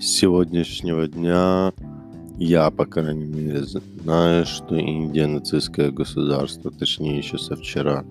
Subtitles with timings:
[0.00, 1.72] сегодняшнего дня
[2.38, 8.04] я, по крайней мере, знаю, что Индия нацистское государство, точнее, еще со вчера.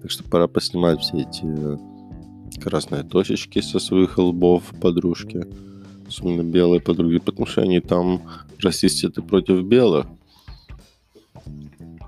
[0.00, 5.44] Так что пора поснимать все эти красные точечки со своих лбов подружки,
[6.06, 8.22] особенно белые подруги, потому что они там
[8.60, 10.06] расисты против белых.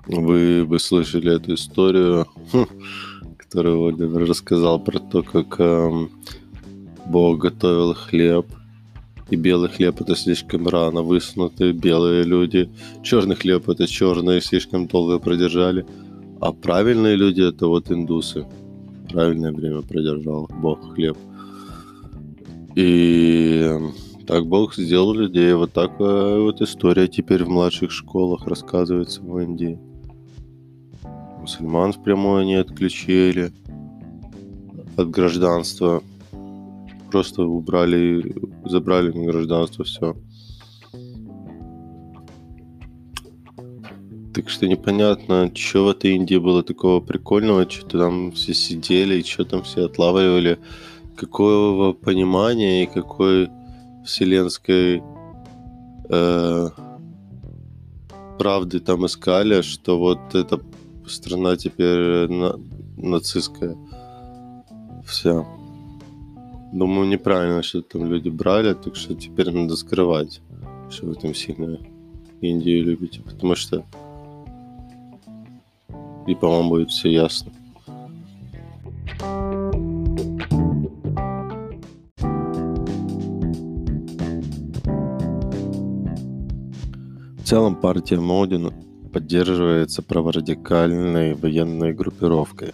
[0.07, 2.27] Вы, вы слышали эту историю,
[3.37, 6.11] которую Оливер рассказал про то, как эм,
[7.05, 8.45] Бог готовил хлеб,
[9.31, 12.69] и белый хлеб это слишком рано высунутые белые люди.
[13.01, 15.85] Черный хлеб это черные слишком долго продержали.
[16.41, 18.45] А правильные люди это вот индусы.
[19.09, 21.17] Правильное время продержал Бог хлеб.
[22.75, 23.69] И
[24.27, 25.53] так Бог сделал людей.
[25.53, 29.79] Вот так вот история теперь в младших школах рассказывается в Индии.
[31.39, 33.53] Мусульман впрямую не отключили
[34.97, 36.03] от гражданства
[37.11, 40.15] просто убрали, забрали на гражданство, все.
[44.33, 49.23] Так что непонятно, что в этой Индии было такого прикольного, что там все сидели, и
[49.23, 50.57] что там все отлавливали,
[51.17, 53.49] какого понимания и какой
[54.05, 55.03] вселенской
[56.09, 56.69] э,
[58.39, 60.61] правды там искали, что вот эта
[61.07, 62.57] страна теперь на,
[62.97, 63.75] нацистская.
[65.05, 65.45] Вся.
[66.71, 70.41] Думаю, неправильно, что там люди брали, так что теперь надо скрывать,
[70.89, 71.77] что вы там сильно
[72.39, 73.83] Индию любите, потому что
[76.27, 77.51] и по-моему будет все ясно.
[87.37, 88.71] В целом партия Модина
[89.11, 92.73] поддерживается праворадикальной военной группировкой,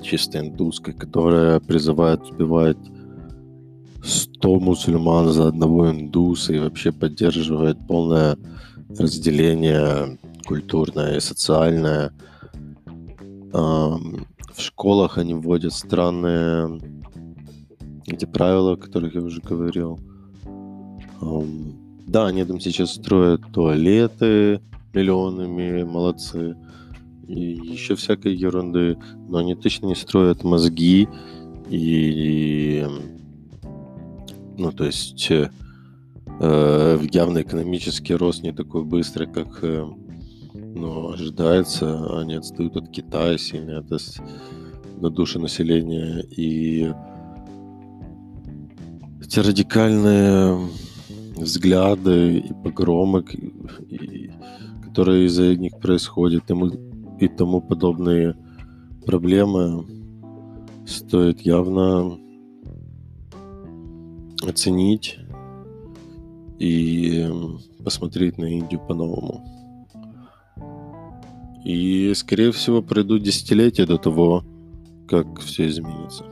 [0.00, 2.78] чисто индусской, которая призывает убивать
[4.02, 8.36] 100 мусульман за одного индуса и вообще поддерживает полное
[8.98, 12.12] разделение культурное и социальное.
[13.52, 16.80] В школах они вводят странные
[18.06, 19.98] эти правила, о которых я уже говорил.
[22.06, 24.60] Да, они там сейчас строят туалеты
[24.94, 26.56] миллионами, молодцы.
[27.26, 28.96] И еще всякой ерунды.
[29.28, 31.08] Но они точно не строят мозги
[31.68, 32.86] и
[34.58, 35.50] ну, то есть э,
[36.40, 39.86] э, явно экономический рост не такой быстрый, как э,
[40.52, 42.18] ну, ожидается.
[42.18, 43.98] Они отстают от Китая сильно, это
[45.00, 46.24] на душу населения.
[46.36, 46.92] И
[49.22, 50.68] эти радикальные
[51.36, 53.24] взгляды и погромы,
[53.88, 54.30] и,
[54.82, 58.34] которые из-за них происходят, и, и тому подобные
[59.06, 59.86] проблемы,
[60.84, 62.18] стоит явно
[64.42, 65.18] оценить
[66.58, 67.28] и
[67.84, 69.44] посмотреть на Индию по-новому.
[71.64, 74.44] И, скорее всего, пройдут десятилетия до того,
[75.06, 76.24] как все изменится.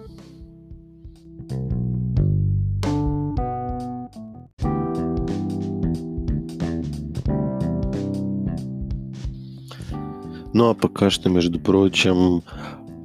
[10.56, 12.42] Ну а пока что, между прочим,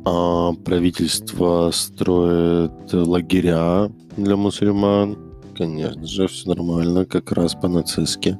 [0.03, 5.17] а, правительство строит лагеря для мусульман.
[5.55, 8.37] Конечно же, все нормально, как раз по-нацистски.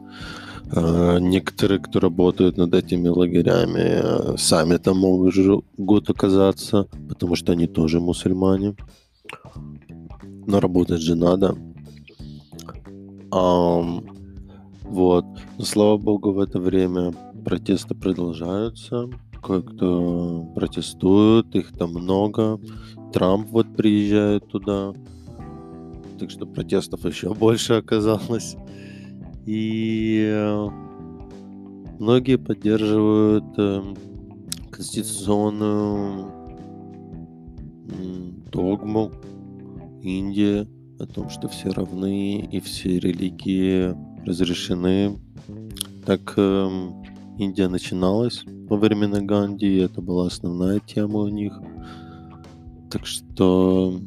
[0.75, 7.99] А, некоторые, кто работают над этими лагерями, сами там могут оказаться, потому что они тоже
[7.99, 8.75] мусульмане.
[10.47, 11.55] Но работать же надо.
[13.31, 13.81] А,
[14.83, 15.25] вот.
[15.57, 17.13] Но слава богу, в это время
[17.45, 19.09] протесты продолжаются
[19.41, 22.59] кое-кто протестует, их там много.
[23.13, 24.93] Трамп вот приезжает туда.
[26.19, 28.55] Так что протестов еще больше оказалось.
[29.45, 30.67] И э,
[31.99, 33.81] многие поддерживают э,
[34.71, 36.41] конституционную
[38.51, 39.11] догму
[40.01, 40.67] Индии
[41.01, 43.95] о том, что все равны и все религии
[44.25, 45.19] разрешены.
[46.05, 47.00] Так эм,
[47.41, 51.59] Индия начиналась во времена Ганди, и это была основная тема у них.
[52.91, 53.99] Так что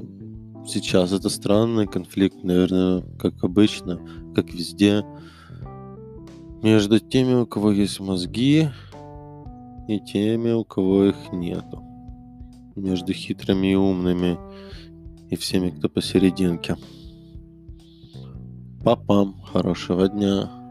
[0.69, 3.99] сейчас это странный конфликт, наверное, как обычно,
[4.37, 5.05] как везде,
[6.63, 8.69] между теми, у кого есть мозги,
[9.89, 11.83] и теми, у кого их нету.
[12.77, 14.39] Между хитрыми и умными,
[15.29, 16.77] и всеми, кто посерединке.
[18.85, 20.64] Папам, хорошего дня.